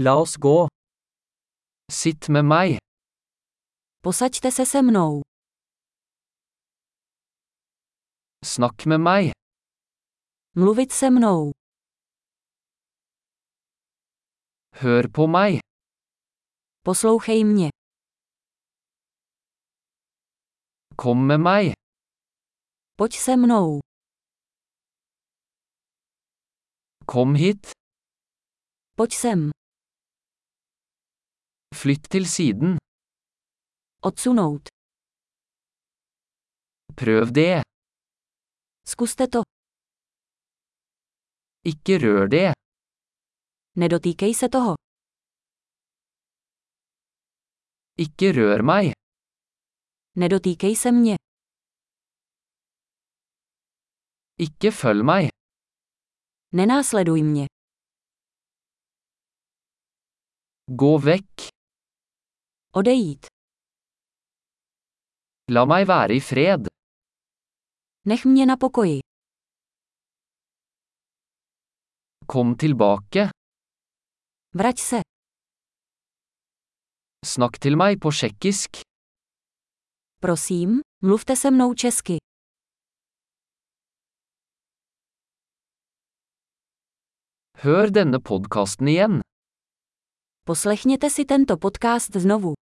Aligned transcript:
La 0.00 0.14
oss 0.22 0.36
gå. 0.38 0.68
Sitt 1.90 2.28
med 2.28 2.44
meg. 2.44 2.78
Posaďte 4.04 4.50
se 4.50 4.64
se 4.66 4.82
mnou. 4.82 5.22
Snakk 8.44 8.86
med 8.86 9.00
meg. 9.02 9.32
Mluvit 10.54 10.92
se 10.92 11.10
mnou. 11.10 11.50
Hør 14.80 15.04
på 15.14 15.26
meg. 15.26 15.60
Poslouchej 16.84 17.44
mě. 17.44 17.70
Kom 20.96 21.26
med 21.26 21.40
meg. 21.40 21.74
Pojď 22.98 23.12
se 23.18 23.36
mnou. 23.36 23.80
Kom 27.06 27.34
hit. 27.34 27.72
Pojď 28.96 29.12
sem. 29.14 29.57
Flytt 31.78 32.04
til 32.12 32.24
siden. 32.26 32.70
Odsunout. 34.08 34.66
Prøv 37.00 37.26
det. 37.38 37.62
Zkuste 38.90 39.26
to. 39.34 39.42
Ikke 41.70 41.94
rør 42.04 42.26
det. 42.36 42.48
Nedotýkej 43.80 44.32
se 44.40 44.48
toho. 44.56 44.74
Ikke 48.04 48.28
rør 48.38 48.60
meg. 48.70 48.84
Nedotýkej 50.20 50.74
se 50.82 50.90
mě. 50.92 51.16
Ikke 54.46 54.70
følg 54.80 55.02
meg. 55.10 55.24
Nenásleduj 56.58 57.22
mě. 57.22 57.46
Gå 60.80 60.92
vekk. 60.98 61.57
Odejít. 62.78 63.26
La 65.50 65.64
meg 65.66 65.86
være 65.88 66.14
i 66.18 66.20
fred. 66.20 66.66
Nech 68.06 68.24
mě 68.24 68.46
na 68.46 68.56
pokoji. 68.56 68.98
Kom 72.26 72.54
tilbake. 72.56 73.30
Vrať 74.54 74.78
se. 74.78 75.00
Snakk 77.26 77.58
til 77.58 77.76
meg 77.76 77.98
på 78.00 78.10
tsjekkisk. 78.12 78.70
Prosím, 80.22 80.80
mluvte 81.02 81.36
se 81.36 81.50
mnou 81.50 81.74
česky. 81.74 82.16
Hør 87.62 87.90
denne 87.90 88.20
podkasten 88.20 88.88
igjen. 88.88 89.20
Poslechněte 90.46 91.10
si 91.10 91.24
tento 91.24 91.56
podcast 91.56 92.12
znovu. 92.12 92.52